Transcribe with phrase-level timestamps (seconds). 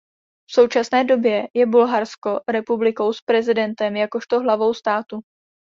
[0.49, 5.19] V současné době je Bulharsko republikou s prezidentem jakožto hlavou státu.